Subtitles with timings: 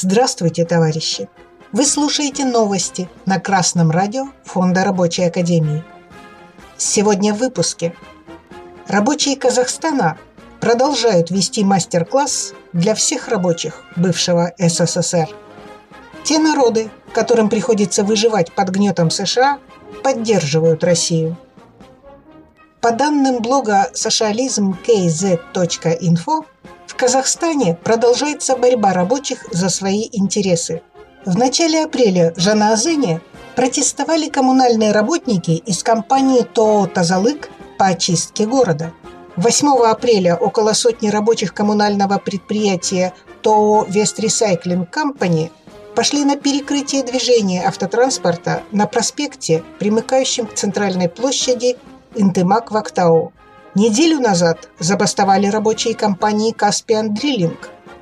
[0.00, 1.28] Здравствуйте, товарищи!
[1.72, 5.82] Вы слушаете новости на Красном радио Фонда Рабочей Академии.
[6.76, 7.96] Сегодня в выпуске.
[8.86, 10.16] Рабочие Казахстана
[10.60, 15.30] продолжают вести мастер-класс для всех рабочих бывшего СССР.
[16.22, 19.58] Те народы, которым приходится выживать под гнетом США,
[20.04, 21.36] поддерживают Россию.
[22.80, 26.44] По данным блога socialism.kz.info,
[26.98, 30.82] Казахстане продолжается борьба рабочих за свои интересы.
[31.24, 33.20] В начале апреля в Жанаазене
[33.54, 38.92] протестовали коммунальные работники из компании ТОО «Тазалык» по очистке города.
[39.36, 45.52] 8 апреля около сотни рабочих коммунального предприятия ТОО «Вест Recycling Company»
[45.94, 51.76] пошли на перекрытие движения автотранспорта на проспекте, примыкающем к центральной площади
[52.16, 53.32] Интымак-Вактау.
[53.74, 57.58] Неделю назад забастовали рабочие компании Caspian Drilling,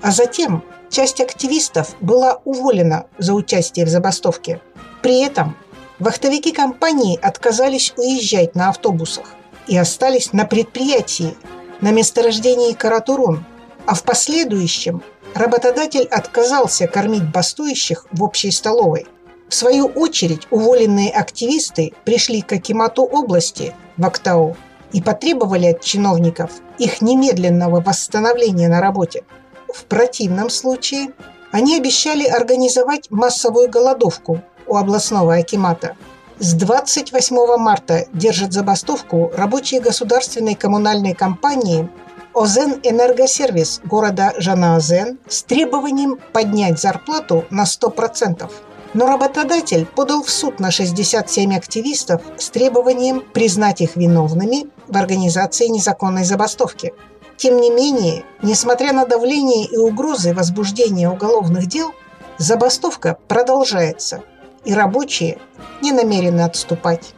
[0.00, 4.60] а затем часть активистов была уволена за участие в забастовке.
[5.02, 5.56] При этом
[5.98, 9.34] вахтовики компании отказались уезжать на автобусах
[9.66, 11.36] и остались на предприятии
[11.80, 13.44] на месторождении Каратурун,
[13.86, 15.02] а в последующем
[15.34, 19.06] работодатель отказался кормить бастующих в общей столовой.
[19.48, 24.56] В свою очередь уволенные активисты пришли к Акимату области в Актау
[24.92, 29.24] и потребовали от чиновников их немедленного восстановления на работе.
[29.72, 31.08] В противном случае
[31.50, 35.96] они обещали организовать массовую голодовку у областного акимата.
[36.38, 41.88] С 28 марта держат забастовку рабочие государственной коммунальной компании
[42.34, 48.48] Озен Энергосервис города Жанаозен с требованием поднять зарплату на 100%.
[48.94, 55.66] Но работодатель подал в суд на 67 активистов с требованием признать их виновными в организации
[55.66, 56.94] незаконной забастовки.
[57.36, 61.92] Тем не менее, несмотря на давление и угрозы возбуждения уголовных дел,
[62.38, 64.22] забастовка продолжается,
[64.64, 65.38] и рабочие
[65.82, 67.14] не намерены отступать.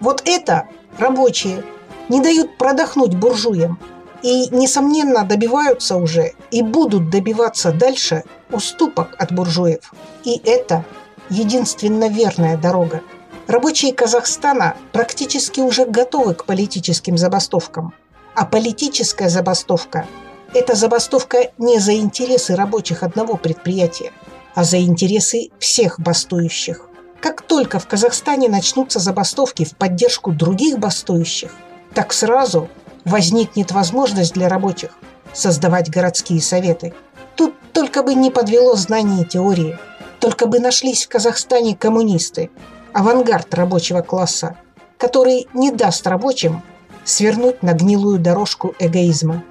[0.00, 0.68] Вот это
[0.98, 1.64] рабочие
[2.08, 3.80] не дают продохнуть буржуям
[4.24, 9.92] и, несомненно, добиваются уже и будут добиваться дальше уступок от буржуев.
[10.24, 10.82] И это
[11.28, 13.02] единственно верная дорога.
[13.46, 17.92] Рабочие Казахстана практически уже готовы к политическим забастовкам.
[18.34, 20.06] А политическая забастовка–
[20.54, 24.10] это забастовка не за интересы рабочих одного предприятия,
[24.54, 26.88] а за интересы всех бастующих.
[27.20, 31.52] Как только в Казахстане начнутся забастовки в поддержку других бастующих,
[31.92, 32.70] так сразу
[33.04, 34.92] возникнет возможность для рабочих
[35.32, 36.94] создавать городские советы–
[37.36, 39.78] Тут только бы не подвело знание теории,
[40.20, 42.50] только бы нашлись в Казахстане коммунисты,
[42.92, 44.56] авангард рабочего класса,
[44.98, 46.62] который не даст рабочим
[47.04, 49.42] свернуть на гнилую дорожку эгоизма.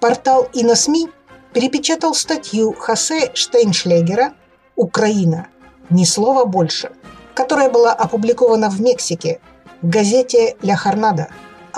[0.00, 1.08] Портал «Иносми»
[1.52, 4.32] перепечатал статью Хосе Штейншлегера
[4.74, 5.48] «Украина.
[5.90, 6.92] Ни слова больше»,
[7.34, 9.40] которая была опубликована в Мексике
[9.82, 11.28] в газете «Ля Хорнада».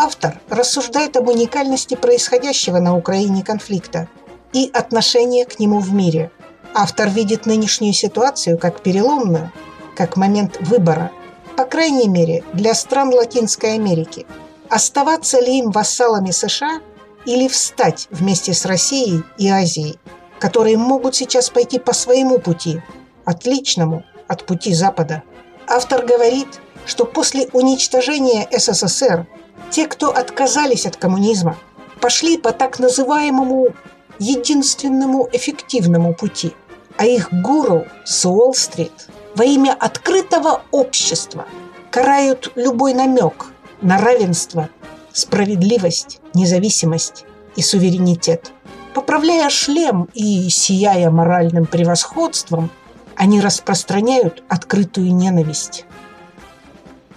[0.02, 4.08] Автор рассуждает об уникальности происходящего на Украине конфликта–
[4.52, 6.30] и отношение к нему в мире.
[6.74, 9.52] Автор видит нынешнюю ситуацию как переломную,
[9.96, 11.10] как момент выбора,
[11.56, 14.26] по крайней мере, для стран Латинской Америки.
[14.68, 16.80] Оставаться ли им вассалами США
[17.26, 19.98] или встать вместе с Россией и Азией,
[20.38, 22.80] которые могут сейчас пойти по своему пути,
[23.24, 25.22] отличному от пути Запада.
[25.66, 29.26] Автор говорит, что после уничтожения СССР
[29.70, 31.56] те, кто отказались от коммунизма,
[32.00, 33.68] пошли по так называемому
[34.18, 36.54] единственному эффективному пути,
[36.96, 41.46] а их гуру с Уолл-стрит во имя открытого общества
[41.90, 43.46] карают любой намек
[43.80, 44.68] на равенство,
[45.12, 47.24] справедливость, независимость
[47.56, 48.52] и суверенитет.
[48.94, 52.70] Поправляя шлем и сияя моральным превосходством,
[53.16, 55.84] они распространяют открытую ненависть.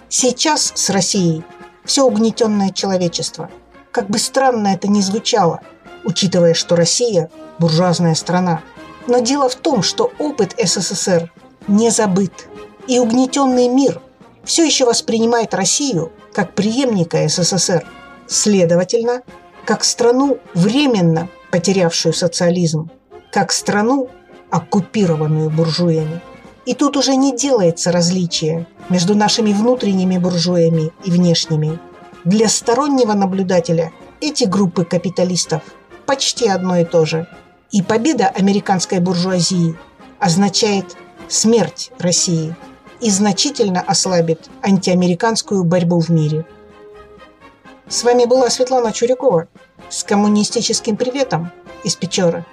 [0.08, 1.42] Сейчас с Россией
[1.84, 3.50] все угнетенное человечество.
[3.90, 5.60] Как бы странно это ни звучало–
[6.04, 8.62] учитывая, что Россия– буржуазная страна.
[9.06, 11.32] Но дело в том, что опыт СССР
[11.66, 12.48] не забыт,
[12.86, 14.00] и угнетенный мир
[14.44, 17.86] все еще воспринимает Россию как преемника СССР,
[18.26, 19.22] следовательно,
[19.64, 22.90] как страну, временно потерявшую социализм,
[23.32, 24.10] как страну,
[24.50, 26.20] оккупированную буржуями.
[26.66, 31.78] И тут уже не делается различия между нашими внутренними буржуями и внешними.
[32.24, 35.62] Для стороннего наблюдателя эти группы капиталистов
[36.06, 37.26] почти одно и то же.
[37.70, 39.76] И победа американской буржуазии
[40.18, 40.96] означает
[41.28, 42.54] смерть России
[43.00, 46.46] и значительно ослабит антиамериканскую борьбу в мире.
[47.88, 49.48] С вами была Светлана Чурякова
[49.90, 51.52] с коммунистическим приветом
[51.82, 52.46] из Печоры.